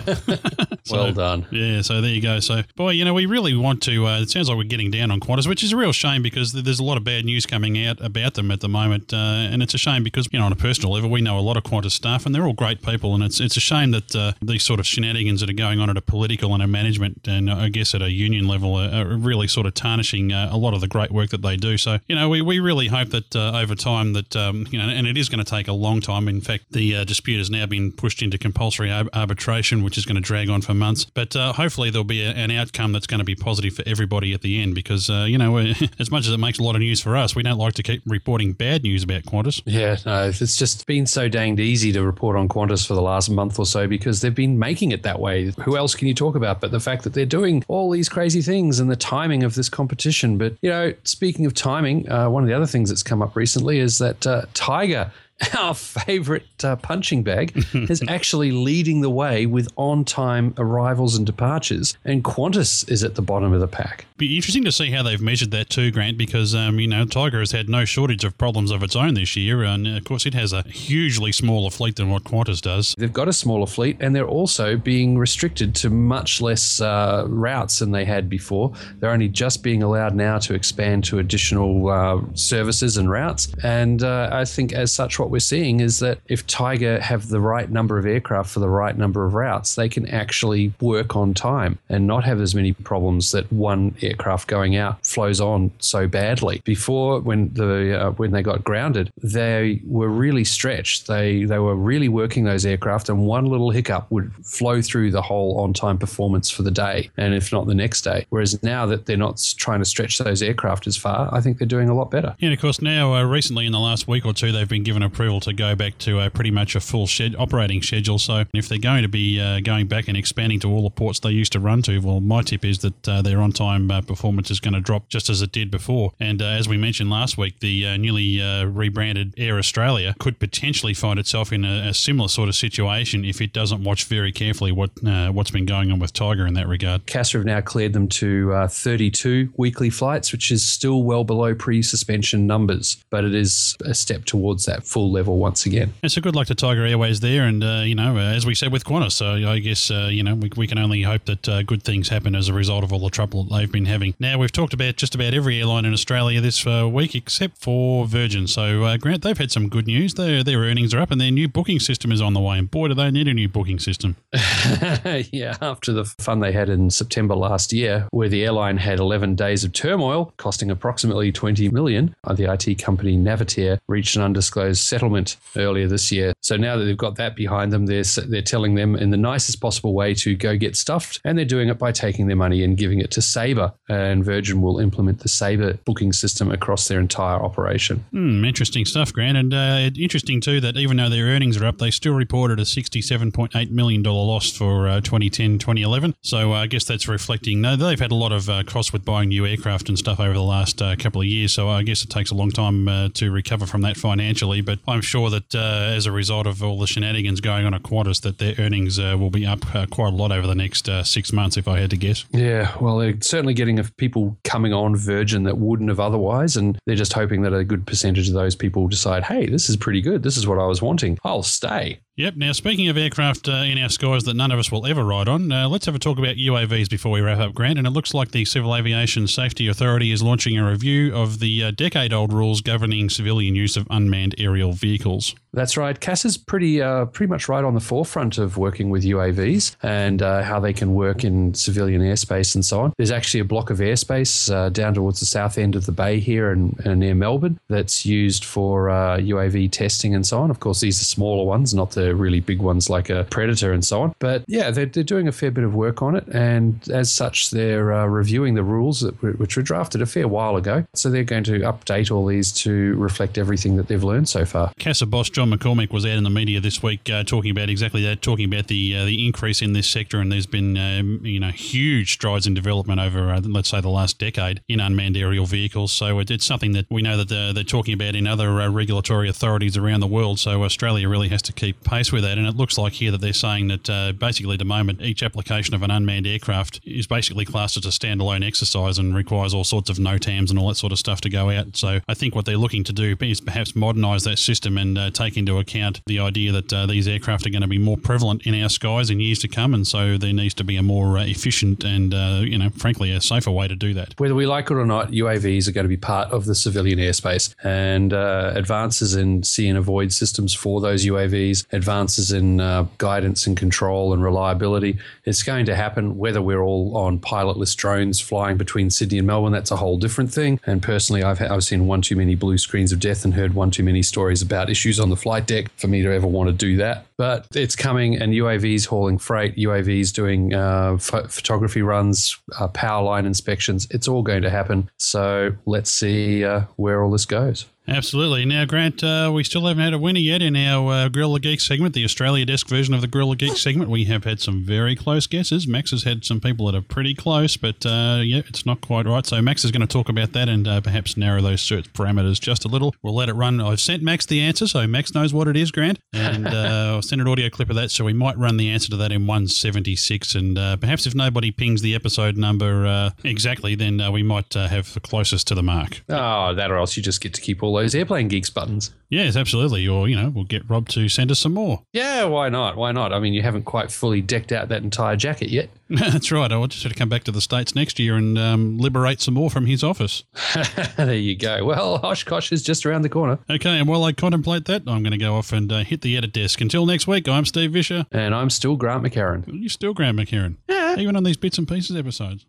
well 0.91 1.13
done. 1.13 1.45
Yeah, 1.51 1.81
so 1.81 2.01
there 2.01 2.11
you 2.11 2.21
go. 2.21 2.39
So, 2.39 2.63
boy, 2.75 2.91
you 2.91 3.05
know, 3.05 3.13
we 3.13 3.25
really 3.25 3.55
want 3.55 3.81
to. 3.83 4.05
Uh, 4.07 4.21
it 4.21 4.29
sounds 4.29 4.49
like 4.49 4.57
we're 4.57 4.63
getting 4.63 4.91
down 4.91 5.11
on 5.11 5.19
Qantas, 5.19 5.47
which 5.47 5.63
is 5.63 5.73
a 5.73 5.77
real 5.77 5.91
shame 5.91 6.21
because 6.21 6.53
there's 6.53 6.79
a 6.79 6.83
lot 6.83 6.97
of 6.97 7.03
bad 7.03 7.25
news 7.25 7.45
coming 7.45 7.83
out 7.85 8.03
about 8.03 8.33
them 8.47 8.53
at 8.53 8.61
the 8.61 8.69
moment, 8.69 9.13
uh, 9.13 9.17
and 9.17 9.61
it's 9.61 9.73
a 9.73 9.77
shame 9.77 10.03
because 10.03 10.27
you 10.31 10.39
know, 10.39 10.45
on 10.45 10.51
a 10.51 10.55
personal 10.55 10.93
level, 10.93 11.09
we 11.09 11.21
know 11.21 11.37
a 11.37 11.41
lot 11.41 11.57
of 11.57 11.63
Qantas 11.63 11.91
staff, 11.91 12.25
and 12.25 12.33
they're 12.33 12.45
all 12.45 12.53
great 12.53 12.81
people, 12.81 13.13
and 13.13 13.23
it's 13.23 13.39
it's 13.39 13.57
a 13.57 13.59
shame 13.59 13.91
that 13.91 14.15
uh, 14.15 14.33
these 14.41 14.63
sort 14.63 14.79
of 14.79 14.87
shenanigans 14.87 15.41
that 15.41 15.49
are 15.49 15.53
going 15.53 15.79
on 15.79 15.89
at 15.89 15.97
a 15.97 16.01
political 16.01 16.53
and 16.53 16.63
a 16.63 16.67
management, 16.67 17.27
and 17.27 17.51
I 17.51 17.69
guess 17.69 17.93
at 17.93 18.01
a 18.01 18.11
union 18.11 18.47
level, 18.47 18.75
are, 18.75 18.89
are 18.89 19.17
really 19.17 19.47
sort 19.47 19.65
of 19.65 19.73
tarnishing 19.73 20.31
uh, 20.31 20.49
a 20.51 20.57
lot 20.57 20.73
of 20.73 20.81
the 20.81 20.87
great 20.87 21.11
work 21.11 21.29
that 21.31 21.41
they 21.41 21.57
do. 21.57 21.77
So, 21.77 21.99
you 22.07 22.15
know, 22.15 22.29
we, 22.29 22.41
we 22.41 22.59
really 22.59 22.87
hope 22.87 23.09
that 23.09 23.35
uh, 23.35 23.59
over 23.59 23.75
time 23.75 24.13
that 24.13 24.35
um, 24.35 24.67
you 24.71 24.79
know, 24.79 24.87
and 24.87 25.07
it 25.07 25.17
is 25.17 25.29
going 25.29 25.43
to 25.43 25.49
take 25.49 25.67
a 25.67 25.73
long 25.73 26.01
time. 26.01 26.27
In 26.27 26.41
fact, 26.41 26.71
the 26.71 26.97
uh, 26.97 27.03
dispute 27.03 27.37
has 27.37 27.49
now 27.49 27.65
been 27.65 27.91
pushed 27.91 28.21
into 28.21 28.37
compulsory 28.37 28.91
arbitration, 28.91 29.83
which 29.83 29.97
is 29.97 30.05
going 30.05 30.15
to 30.15 30.21
drag 30.21 30.49
on 30.49 30.61
for 30.61 30.73
months. 30.73 31.05
But 31.05 31.35
uh, 31.35 31.53
hopefully, 31.53 31.89
there'll 31.89 32.03
be 32.03 32.23
a, 32.23 32.31
an 32.31 32.51
outcome 32.51 32.91
that's 32.91 33.07
going 33.07 33.19
to 33.19 33.25
be 33.25 33.35
positive 33.35 33.75
for 33.75 33.83
everybody 33.85 34.33
at 34.33 34.41
the 34.41 34.61
end 34.61 34.75
because, 34.75 35.09
uh, 35.09 35.25
you 35.27 35.37
know, 35.37 35.57
as 35.99 36.11
much 36.11 36.27
as 36.27 36.33
it 36.33 36.37
makes 36.37 36.59
a 36.59 36.63
lot 36.63 36.75
of 36.75 36.81
news 36.81 37.01
for 37.01 37.15
us, 37.15 37.35
we 37.35 37.43
don't 37.43 37.57
like 37.57 37.73
to 37.73 37.83
keep 37.83 38.01
reporting 38.05 38.36
bad 38.45 38.83
news 38.83 39.03
about 39.03 39.23
Qantas. 39.23 39.61
Yeah, 39.65 39.97
no, 40.05 40.27
it's 40.27 40.57
just 40.57 40.85
been 40.85 41.05
so 41.05 41.27
danged 41.27 41.59
easy 41.59 41.91
to 41.91 42.03
report 42.03 42.37
on 42.37 42.47
Qantas 42.47 42.87
for 42.87 42.93
the 42.93 43.01
last 43.01 43.29
month 43.29 43.59
or 43.59 43.65
so 43.65 43.87
because 43.87 44.21
they've 44.21 44.33
been 44.33 44.59
making 44.59 44.91
it 44.91 45.03
that 45.03 45.19
way. 45.19 45.51
Who 45.63 45.77
else 45.77 45.95
can 45.95 46.07
you 46.07 46.13
talk 46.13 46.35
about 46.35 46.61
but 46.61 46.71
the 46.71 46.79
fact 46.79 47.03
that 47.03 47.13
they're 47.13 47.25
doing 47.25 47.63
all 47.67 47.91
these 47.91 48.09
crazy 48.09 48.41
things 48.41 48.79
and 48.79 48.89
the 48.89 48.95
timing 48.95 49.43
of 49.43 49.55
this 49.55 49.69
competition? 49.69 50.37
But, 50.37 50.53
you 50.61 50.69
know, 50.69 50.93
speaking 51.03 51.45
of 51.45 51.53
timing, 51.53 52.09
uh, 52.09 52.29
one 52.29 52.43
of 52.43 52.49
the 52.49 52.55
other 52.55 52.67
things 52.67 52.89
that's 52.89 53.03
come 53.03 53.21
up 53.21 53.35
recently 53.35 53.79
is 53.79 53.97
that 53.99 54.25
uh, 54.25 54.45
Tiger 54.53 55.11
our 55.57 55.75
favorite 55.75 56.63
uh, 56.63 56.75
punching 56.77 57.23
bag, 57.23 57.51
is 57.73 58.03
actually 58.07 58.51
leading 58.51 59.01
the 59.01 59.09
way 59.09 59.45
with 59.45 59.67
on 59.75 60.03
time 60.03 60.53
arrivals 60.57 61.15
and 61.15 61.25
departures, 61.25 61.95
and 62.05 62.23
Qantas 62.23 62.89
is 62.89 63.03
at 63.03 63.15
the 63.15 63.21
bottom 63.21 63.53
of 63.53 63.59
the 63.59 63.67
pack. 63.67 64.05
Be 64.17 64.35
interesting 64.35 64.63
to 64.63 64.71
see 64.71 64.89
how 64.89 65.03
they've 65.03 65.21
measured 65.21 65.51
that 65.51 65.69
too, 65.69 65.91
Grant, 65.91 66.17
because 66.17 66.55
um, 66.55 66.79
you 66.79 66.87
know 66.87 67.05
Tiger 67.05 67.39
has 67.39 67.51
had 67.51 67.69
no 67.69 67.85
shortage 67.85 68.23
of 68.23 68.35
problems 68.37 68.71
of 68.71 68.81
its 68.81 68.95
own 68.95 69.13
this 69.13 69.35
year, 69.35 69.63
and 69.63 69.87
of 69.87 70.03
course 70.05 70.25
it 70.25 70.33
has 70.33 70.53
a 70.53 70.63
hugely 70.63 71.31
smaller 71.31 71.69
fleet 71.69 71.97
than 71.97 72.09
what 72.09 72.23
Qantas 72.23 72.61
does. 72.61 72.95
They've 72.97 73.13
got 73.13 73.27
a 73.27 73.33
smaller 73.33 73.67
fleet, 73.67 73.97
and 73.99 74.15
they're 74.15 74.27
also 74.27 74.75
being 74.75 75.19
restricted 75.19 75.75
to 75.75 75.91
much 75.91 76.41
less 76.41 76.81
uh, 76.81 77.25
routes 77.27 77.79
than 77.79 77.91
they 77.91 78.05
had 78.05 78.27
before. 78.27 78.73
They're 78.99 79.11
only 79.11 79.29
just 79.29 79.61
being 79.61 79.83
allowed 79.83 80.15
now 80.15 80.39
to 80.39 80.55
expand 80.55 81.03
to 81.05 81.19
additional 81.19 81.89
uh, 81.89 82.21
services 82.33 82.97
and 82.97 83.11
routes, 83.11 83.53
and 83.63 84.01
uh, 84.01 84.29
I 84.31 84.45
think 84.45 84.73
as 84.73 84.91
such, 84.91 85.19
what 85.19 85.26
what 85.27 85.33
we're 85.33 85.39
seeing 85.39 85.81
is 85.81 85.99
that 85.99 86.19
if 86.27 86.47
Tiger 86.47 87.01
have 87.01 87.27
the 87.27 87.41
right 87.41 87.69
number 87.69 87.97
of 87.97 88.05
aircraft 88.05 88.49
for 88.49 88.61
the 88.61 88.69
right 88.69 88.97
number 88.97 89.25
of 89.25 89.33
routes, 89.33 89.75
they 89.75 89.89
can 89.89 90.07
actually 90.07 90.71
work 90.79 91.17
on 91.17 91.33
time 91.33 91.77
and 91.89 92.07
not 92.07 92.23
have 92.23 92.39
as 92.39 92.55
many 92.55 92.71
problems 92.71 93.33
that 93.33 93.51
one 93.51 93.93
aircraft 94.01 94.47
going 94.47 94.77
out 94.77 95.05
flows 95.05 95.41
on 95.41 95.69
so 95.79 96.07
badly. 96.07 96.61
Before, 96.63 97.19
when 97.19 97.53
the 97.53 98.07
uh, 98.07 98.11
when 98.11 98.31
they 98.31 98.41
got 98.41 98.63
grounded, 98.63 99.11
they 99.21 99.81
were 99.85 100.07
really 100.07 100.45
stretched. 100.45 101.07
They 101.07 101.43
they 101.43 101.59
were 101.59 101.75
really 101.75 102.07
working 102.07 102.45
those 102.45 102.65
aircraft, 102.65 103.09
and 103.09 103.25
one 103.25 103.47
little 103.47 103.71
hiccup 103.71 104.09
would 104.09 104.33
flow 104.45 104.81
through 104.81 105.11
the 105.11 105.21
whole 105.21 105.59
on 105.59 105.73
time 105.73 105.97
performance 105.97 106.49
for 106.49 106.63
the 106.63 106.71
day, 106.71 107.09
and 107.17 107.33
if 107.33 107.51
not 107.51 107.67
the 107.67 107.75
next 107.75 108.03
day. 108.03 108.25
Whereas 108.29 108.63
now 108.63 108.85
that 108.85 109.07
they're 109.07 109.17
not 109.17 109.43
trying 109.57 109.79
to 109.79 109.85
stretch 109.85 110.19
those 110.19 110.41
aircraft 110.41 110.87
as 110.87 110.95
far, 110.95 111.29
I 111.33 111.41
think 111.41 111.57
they're 111.57 111.67
doing 111.67 111.89
a 111.89 111.93
lot 111.93 112.11
better. 112.11 112.33
And 112.39 112.53
of 112.53 112.61
course 112.61 112.81
now 112.81 113.13
uh, 113.13 113.23
recently 113.25 113.65
in 113.65 113.73
the 113.73 113.79
last 113.79 114.07
week 114.07 114.25
or 114.25 114.33
two, 114.33 114.53
they've 114.53 114.69
been 114.69 114.83
given 114.83 115.03
a 115.03 115.09
approval 115.17 115.39
to 115.39 115.51
go 115.51 115.75
back 115.75 115.97
to 115.97 116.19
a 116.19 116.29
pretty 116.29 116.51
much 116.51 116.75
a 116.75 116.79
full 116.79 117.07
shed, 117.07 117.35
operating 117.39 117.81
schedule. 117.81 118.19
So 118.19 118.43
if 118.53 118.69
they're 118.69 118.77
going 118.77 119.01
to 119.01 119.07
be 119.07 119.41
uh, 119.41 119.61
going 119.61 119.87
back 119.87 120.07
and 120.07 120.15
expanding 120.15 120.59
to 120.59 120.69
all 120.69 120.83
the 120.83 120.91
ports 120.91 121.19
they 121.19 121.31
used 121.31 121.53
to 121.53 121.59
run 121.59 121.81
to, 121.83 121.97
well, 121.97 122.19
my 122.19 122.43
tip 122.43 122.63
is 122.63 122.79
that 122.79 123.07
uh, 123.09 123.23
their 123.23 123.41
on-time 123.41 123.89
uh, 123.89 124.01
performance 124.01 124.51
is 124.51 124.59
going 124.59 124.75
to 124.75 124.79
drop 124.79 125.09
just 125.09 125.27
as 125.27 125.41
it 125.41 125.51
did 125.51 125.71
before. 125.71 126.13
And 126.19 126.39
uh, 126.39 126.45
as 126.45 126.69
we 126.69 126.77
mentioned 126.77 127.09
last 127.09 127.35
week, 127.35 127.61
the 127.61 127.87
uh, 127.87 127.97
newly 127.97 128.39
rebranded 128.63 129.33
Air 129.37 129.57
Australia 129.57 130.15
could 130.19 130.37
potentially 130.37 130.93
find 130.93 131.17
itself 131.17 131.51
in 131.51 131.65
a, 131.65 131.89
a, 131.89 131.93
similar 131.95 132.29
sort 132.29 132.47
of 132.47 132.55
situation 132.55 133.25
if 133.25 133.41
it 133.41 133.51
doesn't 133.53 133.83
watch 133.83 134.05
very 134.05 134.31
carefully 134.31 134.71
what 134.71 134.91
what's 135.01 135.49
been 135.49 135.65
going 135.65 135.91
on 135.91 135.97
with 135.97 136.13
Tiger 136.13 136.45
in 136.45 136.53
that 136.53 136.67
regard. 136.67 137.07
CASA 137.07 137.39
have 137.39 137.45
now 137.45 137.59
cleared 137.59 137.93
them 137.93 138.07
to 138.07 138.67
32 138.67 139.51
weekly 139.57 139.89
flights, 139.89 140.31
which 140.31 140.51
is 140.51 140.63
still 140.63 141.01
well 141.01 141.23
below 141.23 141.55
pre-suspension 141.55 142.45
numbers, 142.45 143.03
but 143.09 143.23
it 143.23 143.33
is 143.33 143.75
a 143.83 143.95
step 143.95 144.25
towards 144.25 144.65
that 144.65 144.83
full 144.83 145.06
full 145.07 145.13
level 145.13 145.37
once 145.37 145.65
again. 145.65 145.93
It's 146.03 146.17
a 146.17 146.21
good 146.21 146.35
luck 146.35 146.47
to 146.47 146.55
Tiger 146.55 146.85
Airways 146.85 147.19
there, 147.19 147.43
and 147.43 147.63
uh, 147.63 147.83
you 147.85 147.95
know, 147.95 148.17
as 148.17 148.45
we 148.45 148.55
said 148.55 148.71
with 148.71 148.83
Qantas, 148.83 149.13
so 149.13 149.33
I 149.33 149.59
guess 149.59 149.89
uh, 149.89 150.09
you 150.11 150.23
know 150.23 150.35
we, 150.35 150.51
we 150.55 150.67
can 150.67 150.77
only 150.77 151.01
hope 151.01 151.25
that 151.25 151.47
uh, 151.47 151.63
good 151.63 151.83
things 151.83 152.09
happen 152.09 152.35
as 152.35 152.49
a 152.49 152.53
result 152.53 152.83
of 152.83 152.91
all 152.91 152.99
the 152.99 153.09
trouble 153.09 153.45
that 153.45 153.55
they've 153.55 153.71
been 153.71 153.85
having. 153.85 154.13
Now 154.19 154.37
we've 154.37 154.51
talked 154.51 154.73
about 154.73 154.95
just 154.97 155.15
about 155.15 155.33
every 155.33 155.59
airline 155.59 155.85
in 155.85 155.93
Australia 155.93 156.41
this 156.41 156.65
uh, 156.65 156.87
week 156.91 157.15
except 157.15 157.57
for 157.57 158.05
Virgin. 158.05 158.47
So 158.47 158.83
uh, 158.83 158.97
Grant, 158.97 159.23
they've 159.23 159.37
had 159.37 159.51
some 159.51 159.69
good 159.69 159.87
news. 159.87 160.15
Their 160.15 160.43
their 160.43 160.59
earnings 160.59 160.93
are 160.93 160.99
up, 160.99 161.11
and 161.11 161.21
their 161.21 161.31
new 161.31 161.47
booking 161.47 161.79
system 161.79 162.11
is 162.11 162.21
on 162.21 162.33
the 162.33 162.41
way. 162.41 162.57
And 162.57 162.69
boy, 162.69 162.89
do 162.89 162.93
they 162.93 163.11
need 163.11 163.27
a 163.27 163.33
new 163.33 163.49
booking 163.49 163.79
system! 163.79 164.17
yeah, 164.33 165.55
after 165.61 165.93
the 165.93 166.05
fun 166.19 166.39
they 166.39 166.51
had 166.51 166.69
in 166.69 166.89
September 166.89 167.35
last 167.35 167.71
year, 167.71 168.07
where 168.11 168.29
the 168.29 168.43
airline 168.43 168.77
had 168.77 168.99
11 168.99 169.35
days 169.35 169.63
of 169.63 169.73
turmoil, 169.73 170.33
costing 170.37 170.69
approximately 170.69 171.31
20 171.31 171.69
million, 171.69 172.15
uh, 172.23 172.33
the 172.33 172.51
IT 172.51 172.81
company 172.81 173.17
Navitaire 173.17 173.79
reached 173.87 174.15
an 174.15 174.21
undisclosed 174.21 174.81
settlement 174.97 175.37
earlier 175.55 175.87
this 175.87 176.11
year. 176.11 176.33
So 176.41 176.57
now 176.57 176.77
that 176.77 176.85
they've 176.85 176.97
got 176.97 177.15
that 177.15 177.35
behind 177.35 177.71
them, 177.71 177.85
they're 177.85 178.03
they're 178.27 178.41
telling 178.41 178.75
them 178.75 178.95
in 178.95 179.09
the 179.11 179.17
nicest 179.17 179.61
possible 179.61 179.93
way 179.93 180.13
to 180.15 180.35
go 180.35 180.57
get 180.57 180.75
stuffed, 180.75 181.19
and 181.23 181.37
they're 181.37 181.45
doing 181.45 181.69
it 181.69 181.77
by 181.77 181.91
taking 181.91 182.27
their 182.27 182.35
money 182.35 182.63
and 182.63 182.77
giving 182.77 182.99
it 182.99 183.11
to 183.11 183.21
Sabre, 183.21 183.73
and 183.89 184.23
Virgin 184.23 184.61
will 184.61 184.79
implement 184.79 185.19
the 185.19 185.29
Sabre 185.29 185.73
booking 185.85 186.13
system 186.13 186.51
across 186.51 186.87
their 186.87 186.99
entire 186.99 187.39
operation. 187.39 188.05
Hmm, 188.11 188.43
interesting 188.45 188.85
stuff, 188.85 189.13
Grant, 189.13 189.37
and 189.37 189.53
uh, 189.53 189.89
interesting 189.99 190.41
too 190.41 190.61
that 190.61 190.77
even 190.77 190.97
though 190.97 191.09
their 191.09 191.25
earnings 191.25 191.57
are 191.57 191.65
up, 191.65 191.77
they 191.77 191.91
still 191.91 192.13
reported 192.13 192.59
a 192.59 192.63
67.8 192.63 193.71
million 193.71 194.01
dollar 194.01 194.25
loss 194.25 194.51
for 194.51 194.87
uh, 194.87 195.01
2010 195.01 195.59
2011. 195.59 196.15
So 196.21 196.53
uh, 196.53 196.63
I 196.63 196.67
guess 196.67 196.85
that's 196.85 197.07
reflecting. 197.07 197.61
No, 197.61 197.75
they've 197.75 197.99
had 197.99 198.11
a 198.11 198.15
lot 198.15 198.31
of 198.31 198.49
uh, 198.49 198.63
with 198.93 199.03
buying 199.03 199.29
new 199.29 199.45
aircraft 199.45 199.89
and 199.89 199.97
stuff 199.97 200.19
over 200.19 200.33
the 200.33 200.41
last 200.41 200.81
uh, 200.81 200.95
couple 200.95 201.21
of 201.21 201.27
years. 201.27 201.53
So 201.53 201.69
I 201.69 201.83
guess 201.83 202.03
it 202.03 202.09
takes 202.09 202.31
a 202.31 202.35
long 202.35 202.51
time 202.51 202.87
uh, 202.87 203.09
to 203.15 203.31
recover 203.31 203.65
from 203.65 203.81
that 203.81 203.97
financially. 203.97 204.61
But 204.61 204.79
I'm 204.87 205.01
sure 205.01 205.29
that 205.29 205.53
uh, 205.53 205.93
as 205.95 206.05
a 206.05 206.11
result 206.11 206.47
of 206.47 206.63
all 206.63 206.79
the 206.79 206.87
shenanigans 206.87 207.41
going 207.41 207.65
on 207.65 207.73
at 207.73 207.83
Qantas, 207.83 208.21
that 208.21 208.37
their 208.37 208.55
earnings 208.57 208.99
uh, 208.99 209.15
will 209.19 209.29
be 209.29 209.45
up 209.45 209.75
uh, 209.75 209.85
quite 209.87 210.13
a 210.13 210.15
lot 210.15 210.31
over 210.31 210.47
the 210.47 210.55
next 210.55 210.87
uh, 210.87 211.03
six 211.03 211.33
months, 211.33 211.57
if 211.57 211.67
I 211.67 211.79
had 211.79 211.89
to 211.91 211.97
guess. 211.97 212.25
Yeah, 212.31 212.75
well, 212.79 212.97
they're 212.97 213.15
certainly 213.21 213.53
getting 213.53 213.83
people 213.97 214.37
coming 214.43 214.73
on 214.73 214.95
Virgin 214.95 215.43
that 215.43 215.57
wouldn't 215.57 215.89
have 215.89 215.99
otherwise, 215.99 216.55
and 216.55 216.79
they're 216.85 216.95
just 216.95 217.13
hoping 217.13 217.41
that 217.41 217.53
a 217.53 217.63
good 217.63 217.85
percentage 217.85 218.27
of 218.27 218.33
those 218.33 218.55
people 218.55 218.87
decide, 218.87 219.23
hey, 219.23 219.47
this 219.47 219.69
is 219.69 219.75
pretty 219.75 220.01
good. 220.01 220.23
This 220.23 220.37
is 220.37 220.47
what 220.47 220.59
I 220.59 220.65
was 220.65 220.81
wanting. 220.81 221.17
I'll 221.23 221.43
stay. 221.43 221.99
Yep. 222.17 222.35
Now, 222.35 222.51
speaking 222.51 222.89
of 222.89 222.97
aircraft 222.97 223.47
uh, 223.47 223.57
in 223.57 223.77
our 223.77 223.89
skies 223.89 224.23
that 224.23 224.35
none 224.35 224.49
of 224.49 224.57
us 224.57 224.71
will 224.71 224.87
ever 224.87 225.05
ride 225.05 225.27
on, 225.27 225.51
uh, 225.51 225.69
let's 225.69 225.85
have 225.85 225.93
a 225.93 225.99
talk 225.99 226.17
about 226.17 226.35
UAVs 226.35 226.89
before 226.89 227.11
we 227.11 227.21
wrap 227.21 227.37
up, 227.37 227.53
Grant. 227.53 227.77
And 227.77 227.85
it 227.85 227.91
looks 227.91 228.11
like 228.11 228.31
the 228.31 228.43
Civil 228.43 228.75
Aviation 228.75 229.27
Safety 229.27 229.67
Authority 229.67 230.11
is 230.11 230.23
launching 230.23 230.57
a 230.57 230.67
review 230.67 231.15
of 231.15 231.37
the 231.37 231.65
uh, 231.65 231.71
decade 231.71 232.13
old 232.13 232.33
rules 232.33 232.61
governing 232.61 233.11
civilian 233.11 233.53
use 233.53 233.77
of 233.77 233.85
unmanned 233.91 234.33
aerial 234.39 234.73
vehicles. 234.77 235.35
That's 235.57 235.75
right. 235.75 235.99
CASA 235.99 236.27
is 236.27 236.37
pretty, 236.37 236.83
uh, 236.83 237.05
pretty 237.05 237.31
much 237.31 237.49
right 237.49 237.63
on 237.63 237.73
the 237.73 237.79
forefront 237.79 238.37
of 238.37 238.57
working 238.57 238.91
with 238.91 239.03
UAVs 239.03 239.75
and 239.81 240.21
uh, 240.21 240.43
how 240.43 240.59
they 240.59 240.71
can 240.71 240.93
work 240.93 241.23
in 241.23 241.55
civilian 241.55 241.99
airspace 242.01 242.53
and 242.53 242.63
so 242.63 242.81
on. 242.81 242.93
There's 242.97 243.09
actually 243.09 243.39
a 243.39 243.45
block 243.45 243.71
of 243.71 243.79
airspace 243.79 244.53
uh, 244.53 244.69
down 244.69 244.93
towards 244.93 245.19
the 245.19 245.25
south 245.25 245.57
end 245.57 245.75
of 245.75 245.87
the 245.87 245.91
bay 245.91 246.19
here 246.19 246.51
and, 246.51 246.77
near 246.85 247.15
Melbourne 247.15 247.59
that's 247.69 248.05
used 248.05 248.45
for 248.45 248.87
UAV 248.87 249.71
testing 249.71 250.13
and 250.13 250.25
so 250.25 250.39
on. 250.39 250.51
Of 250.51 250.59
course, 250.59 250.79
these 250.79 251.01
are 251.01 251.05
smaller 251.05 251.43
ones, 251.43 251.73
not 251.73 251.91
the 251.91 252.15
really 252.15 252.39
big 252.39 252.59
ones 252.59 252.87
like 252.87 253.09
a 253.09 253.25
Predator 253.31 253.73
and 253.73 253.83
so 253.83 254.01
on. 254.03 254.15
But 254.19 254.43
yeah, 254.47 254.69
they're, 254.69 254.85
they're 254.85 255.03
doing 255.03 255.27
a 255.27 255.31
fair 255.31 255.49
bit 255.49 255.63
of 255.63 255.73
work 255.73 256.03
on 256.03 256.15
it. 256.15 256.27
And 256.27 256.87
as 256.89 257.11
such, 257.11 257.49
they're 257.49 257.91
uh, 257.91 258.05
reviewing 258.05 258.53
the 258.53 258.63
rules 258.63 259.01
that 259.01 259.15
which 259.39 259.57
were 259.57 259.63
drafted 259.63 260.03
a 260.03 260.05
fair 260.05 260.27
while 260.27 260.55
ago. 260.55 260.85
So 260.93 261.09
they're 261.09 261.23
going 261.23 261.43
to 261.45 261.59
update 261.61 262.11
all 262.11 262.27
these 262.27 262.51
to 262.53 262.95
reflect 262.95 263.39
everything 263.39 263.75
that 263.77 263.87
they've 263.87 264.03
learned 264.03 264.29
so 264.29 264.45
far. 264.45 264.71
CASA 264.77 265.07
boss 265.07 265.29
John 265.29 265.46
McCormack 265.51 265.91
was 265.91 266.05
out 266.05 266.17
in 266.17 266.23
the 266.23 266.29
media 266.29 266.59
this 266.59 266.81
week 266.83 267.09
uh, 267.09 267.23
talking 267.23 267.51
about 267.51 267.69
exactly 267.69 268.03
that, 268.03 268.21
talking 268.21 268.45
about 268.45 268.67
the 268.67 268.95
uh, 268.95 269.05
the 269.05 269.25
increase 269.25 269.61
in 269.61 269.73
this 269.73 269.89
sector. 269.89 270.19
And 270.19 270.31
there's 270.31 270.45
been 270.45 270.77
um, 270.77 271.25
you 271.25 271.39
know 271.39 271.49
huge 271.49 272.13
strides 272.13 272.47
in 272.47 272.53
development 272.53 272.99
over 272.99 273.31
uh, 273.31 273.41
let's 273.43 273.69
say 273.69 273.81
the 273.81 273.89
last 273.89 274.19
decade 274.19 274.61
in 274.67 274.79
unmanned 274.79 275.17
aerial 275.17 275.45
vehicles. 275.45 275.91
So 275.91 276.19
it, 276.19 276.31
it's 276.31 276.45
something 276.45 276.73
that 276.73 276.85
we 276.89 277.01
know 277.01 277.17
that 277.17 277.29
they're, 277.29 277.53
they're 277.53 277.63
talking 277.63 277.93
about 277.93 278.15
in 278.15 278.27
other 278.27 278.61
uh, 278.61 278.69
regulatory 278.69 279.29
authorities 279.29 279.77
around 279.77 279.99
the 279.99 280.07
world. 280.07 280.39
So 280.39 280.63
Australia 280.63 281.09
really 281.09 281.29
has 281.29 281.41
to 281.43 281.53
keep 281.53 281.83
pace 281.83 282.11
with 282.11 282.23
that. 282.23 282.37
And 282.37 282.47
it 282.47 282.55
looks 282.55 282.77
like 282.77 282.93
here 282.93 283.11
that 283.11 283.21
they're 283.21 283.33
saying 283.33 283.67
that 283.69 283.89
uh, 283.89 284.11
basically 284.13 284.53
at 284.53 284.59
the 284.59 284.65
moment 284.65 285.01
each 285.01 285.23
application 285.23 285.73
of 285.75 285.83
an 285.83 285.91
unmanned 285.91 286.27
aircraft 286.27 286.81
is 286.85 287.07
basically 287.07 287.45
classed 287.45 287.77
as 287.77 287.85
a 287.85 287.89
standalone 287.89 288.45
exercise 288.45 288.97
and 288.97 289.15
requires 289.15 289.53
all 289.53 289.63
sorts 289.63 289.89
of 289.89 289.97
NOTAMs 289.97 290.49
and 290.49 290.59
all 290.59 290.69
that 290.69 290.75
sort 290.75 290.91
of 290.91 290.99
stuff 290.99 291.21
to 291.21 291.29
go 291.29 291.49
out. 291.49 291.75
So 291.75 291.99
I 292.07 292.13
think 292.13 292.35
what 292.35 292.45
they're 292.45 292.57
looking 292.57 292.83
to 292.85 292.93
do 292.93 293.15
is 293.21 293.41
perhaps 293.41 293.75
modernise 293.75 294.23
that 294.23 294.39
system 294.39 294.77
and 294.77 294.97
uh, 294.97 295.11
take 295.27 295.37
into 295.37 295.57
account 295.57 296.01
the 296.05 296.19
idea 296.19 296.51
that 296.51 296.71
uh, 296.71 296.85
these 296.85 297.07
aircraft 297.07 297.45
are 297.45 297.49
going 297.49 297.61
to 297.61 297.67
be 297.67 297.77
more 297.77 297.97
prevalent 297.97 298.45
in 298.45 298.61
our 298.61 298.69
skies 298.69 299.09
in 299.09 299.19
years 299.19 299.39
to 299.39 299.47
come, 299.47 299.73
and 299.73 299.85
so 299.85 300.17
there 300.17 300.33
needs 300.33 300.53
to 300.53 300.63
be 300.63 300.77
a 300.77 300.83
more 300.83 301.17
uh, 301.17 301.25
efficient 301.25 301.83
and 301.83 302.13
uh, 302.13 302.41
you 302.43 302.57
know 302.57 302.69
frankly 302.69 303.11
a 303.11 303.21
safer 303.21 303.51
way 303.51 303.67
to 303.67 303.75
do 303.75 303.93
that. 303.93 304.13
Whether 304.19 304.35
we 304.35 304.45
like 304.45 304.71
it 304.71 304.75
or 304.75 304.85
not, 304.85 305.11
UAVs 305.11 305.67
are 305.67 305.71
going 305.71 305.85
to 305.85 305.89
be 305.89 305.97
part 305.97 306.31
of 306.31 306.45
the 306.45 306.55
civilian 306.55 306.99
airspace, 306.99 307.53
and 307.63 308.13
uh, 308.13 308.51
advances 308.55 309.15
in 309.15 309.43
see 309.43 309.67
and 309.67 309.77
avoid 309.77 310.13
systems 310.13 310.53
for 310.53 310.79
those 310.81 311.05
UAVs, 311.05 311.65
advances 311.73 312.31
in 312.31 312.61
uh, 312.61 312.87
guidance 312.97 313.45
and 313.47 313.57
control 313.57 314.13
and 314.13 314.23
reliability. 314.23 314.97
It's 315.25 315.43
going 315.43 315.65
to 315.65 315.75
happen 315.75 316.17
whether 316.17 316.41
we're 316.41 316.61
all 316.61 316.95
on 316.95 317.19
pilotless 317.19 317.75
drones 317.75 318.21
flying 318.21 318.57
between 318.57 318.89
Sydney 318.89 319.17
and 319.17 319.27
Melbourne. 319.27 319.51
That's 319.51 319.71
a 319.71 319.75
whole 319.75 319.97
different 319.97 320.31
thing. 320.33 320.59
And 320.65 320.81
personally, 320.81 321.23
I've, 321.23 321.41
I've 321.41 321.63
seen 321.63 321.87
one 321.87 322.01
too 322.01 322.15
many 322.15 322.35
blue 322.35 322.57
screens 322.57 322.91
of 322.91 322.99
death 322.99 323.25
and 323.25 323.33
heard 323.33 323.53
one 323.53 323.71
too 323.71 323.83
many 323.83 324.01
stories 324.01 324.41
about 324.41 324.69
issues 324.69 324.99
on 324.99 325.09
the 325.09 325.16
flight 325.17 325.47
deck 325.47 325.69
for 325.77 325.87
me 325.87 326.01
to 326.01 326.13
ever 326.13 326.27
want 326.27 326.47
to 326.49 326.53
do 326.53 326.77
that. 326.77 327.05
But 327.17 327.47
it's 327.55 327.75
coming, 327.75 328.15
and 328.15 328.33
UAVs 328.33 328.85
hauling 328.85 329.17
freight, 329.17 329.55
UAVs 329.55 330.13
doing 330.13 330.53
uh, 330.53 330.97
ph- 330.97 331.27
photography 331.27 331.81
runs, 331.81 332.37
uh, 332.59 332.67
power 332.69 333.03
line 333.03 333.25
inspections. 333.25 333.87
It's 333.91 334.07
all 334.07 334.21
going 334.21 334.43
to 334.43 334.49
happen. 334.49 334.89
So 334.97 335.55
let's 335.65 335.89
see 335.89 336.45
uh, 336.45 336.61
where 336.75 337.03
all 337.03 337.11
this 337.11 337.25
goes. 337.25 337.65
Absolutely. 337.87 338.43
Now, 338.45 338.65
Grant, 338.65 339.01
uh, 339.03 339.31
we 339.33 339.43
still 339.43 339.65
haven't 339.65 339.83
had 339.83 339.93
a 339.93 339.97
winner 339.97 340.19
yet 340.19 340.41
in 340.41 340.55
our 340.57 340.91
uh, 340.91 341.07
Guerrilla 341.07 341.39
Geek 341.39 341.61
segment, 341.61 341.95
the 341.95 342.03
Australia 342.03 342.45
Desk 342.45 342.67
version 342.67 342.93
of 342.93 342.99
the 343.01 343.07
Guerrilla 343.07 343.37
Geek 343.37 343.55
segment. 343.55 343.89
We 343.89 344.05
have 344.05 344.25
had 344.25 344.41
some 344.41 344.63
very 344.63 344.95
close 344.95 345.25
guesses. 345.25 345.67
Max 345.67 345.91
has 345.91 346.03
had 346.03 346.25
some 346.25 346.41
people 346.41 346.65
that 346.65 346.75
are 346.75 346.81
pretty 346.81 347.13
close, 347.13 347.55
but 347.55 347.85
uh, 347.85 348.19
yeah, 348.23 348.41
it's 348.47 348.65
not 348.65 348.81
quite 348.81 349.05
right. 349.05 349.25
So 349.25 349.41
Max 349.41 349.63
is 349.63 349.71
going 349.71 349.81
to 349.81 349.87
talk 349.87 350.09
about 350.09 350.33
that 350.33 350.49
and 350.49 350.67
uh, 350.67 350.81
perhaps 350.81 351.15
narrow 351.15 351.41
those 351.41 351.61
search 351.61 351.91
parameters 351.93 352.41
just 352.41 352.65
a 352.65 352.67
little. 352.67 352.93
We'll 353.01 353.15
let 353.15 353.29
it 353.29 353.35
run. 353.35 353.61
I've 353.61 353.79
sent 353.79 354.03
Max 354.03 354.25
the 354.25 354.41
answer, 354.41 354.67
so 354.67 354.85
Max 354.85 355.13
knows 355.13 355.33
what 355.33 355.47
it 355.47 355.55
is, 355.55 355.71
Grant, 355.71 355.99
and 356.11 356.45
uh, 356.45 356.51
I'll 356.95 357.01
send 357.01 357.21
an 357.21 357.27
audio 357.27 357.49
clip 357.49 357.69
of 357.69 357.77
that. 357.77 357.91
So 357.91 358.03
we 358.03 358.13
might 358.13 358.37
run 358.37 358.57
the 358.57 358.69
answer 358.69 358.89
to 358.89 358.97
that 358.97 359.13
in 359.13 359.27
176, 359.27 360.35
and 360.35 360.57
uh, 360.57 360.75
perhaps 360.75 361.05
if 361.05 361.15
nobody 361.15 361.51
pings 361.51 361.81
the 361.81 361.95
episode 361.95 362.35
number 362.35 363.13
exactly, 363.23 363.75
then 363.75 364.11
we 364.11 364.23
might 364.23 364.53
have 364.53 364.93
the 364.93 364.99
closest 364.99 365.47
to 365.47 365.55
the 365.55 365.63
mark. 365.63 366.01
Oh, 366.09 366.53
that 366.53 366.69
or 366.69 366.77
else 366.77 366.97
you 366.97 367.03
just 367.03 367.21
get 367.21 367.33
to 367.35 367.41
keep 367.41 367.63
all 367.63 367.76
those 367.77 367.95
airplane 367.95 368.27
geeks 368.27 368.49
buttons. 368.49 368.93
Yes, 369.09 369.37
absolutely. 369.37 369.87
Or, 369.87 370.09
you 370.09 370.15
know, 370.15 370.29
we'll 370.29 370.43
get 370.43 370.69
Rob 370.69 370.89
to 370.89 371.07
send 371.07 371.31
us 371.31 371.39
some 371.39 371.53
more. 371.53 371.83
Yeah, 371.93 372.25
why 372.25 372.49
not? 372.49 372.75
Why 372.75 372.91
not? 372.91 373.13
I 373.13 373.19
mean, 373.19 373.33
you 373.33 373.41
haven't 373.41 373.63
quite 373.63 373.91
fully 373.91 374.21
decked 374.21 374.51
out 374.51 374.67
that 374.69 374.83
entire 374.83 375.15
jacket 375.15 375.49
yet. 375.49 375.69
That's 375.89 376.31
right. 376.31 376.51
I'll 376.51 376.67
just 376.67 376.83
have 376.83 376.91
to 376.91 376.97
come 376.97 377.07
back 377.07 377.23
to 377.25 377.31
the 377.31 377.39
States 377.39 377.73
next 377.73 377.99
year 377.99 378.15
and 378.15 378.37
um, 378.37 378.77
liberate 378.77 379.21
some 379.21 379.35
more 379.35 379.49
from 379.49 379.65
his 379.65 379.83
office. 379.83 380.23
there 380.97 381.13
you 381.13 381.37
go. 381.37 381.63
Well, 381.63 381.99
Oshkosh 382.03 382.51
is 382.51 382.61
just 382.61 382.85
around 382.85 383.03
the 383.03 383.09
corner. 383.09 383.39
Okay, 383.49 383.79
and 383.79 383.87
while 383.87 384.03
I 384.03 384.11
contemplate 384.11 384.65
that, 384.65 384.81
I'm 384.87 385.03
going 385.03 385.11
to 385.11 385.17
go 385.17 385.35
off 385.35 385.53
and 385.53 385.71
uh, 385.71 385.83
hit 385.83 386.01
the 386.01 386.17
edit 386.17 386.33
desk. 386.33 386.59
Until 386.59 386.85
next 386.85 387.07
week, 387.07 387.29
I'm 387.29 387.45
Steve 387.45 387.71
Visscher. 387.71 388.05
And 388.11 388.35
I'm 388.35 388.49
still 388.49 388.75
Grant 388.75 389.03
McHerron. 389.03 389.45
You're 389.47 389.69
still 389.69 389.93
Grant 389.93 390.17
McHerron. 390.17 390.55
Yeah. 390.67 390.95
Even 390.97 391.15
on 391.15 391.23
these 391.23 391.37
bits 391.37 391.57
and 391.57 391.67
pieces 391.67 391.95
episodes. 391.95 392.45